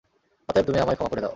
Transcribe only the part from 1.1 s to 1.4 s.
করে দাও।